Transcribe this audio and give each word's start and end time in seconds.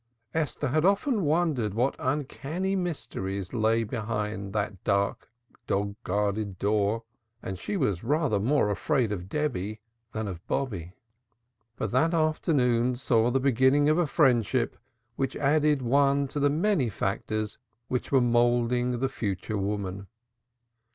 Esther 0.33 0.69
had 0.69 0.83
often 0.83 1.21
wondered 1.21 1.75
what 1.75 1.95
uncanny 1.99 2.75
mysteries 2.75 3.53
lay 3.53 3.83
behind 3.83 4.51
that 4.51 4.83
dark 4.83 5.29
dog 5.67 5.93
guarded 6.03 6.57
door 6.57 7.03
and 7.43 7.59
she 7.59 7.77
was 7.77 8.03
rather 8.03 8.39
more 8.39 8.71
afraid 8.71 9.11
of 9.11 9.29
Debby 9.29 9.79
than 10.11 10.27
of 10.27 10.43
Bobby. 10.47 10.95
But 11.75 11.91
that 11.91 12.15
afternoon 12.15 12.95
saw 12.95 13.29
the 13.29 13.39
beginning 13.39 13.89
of 13.89 13.99
a 13.99 14.07
friendship 14.07 14.75
which 15.17 15.35
added 15.35 15.83
one 15.83 16.27
to 16.29 16.39
the 16.39 16.49
many 16.49 16.89
factors 16.89 17.59
which 17.87 18.11
were 18.11 18.21
moulding 18.21 19.01
the 19.01 19.07
future 19.07 19.59
woman. 19.59 20.07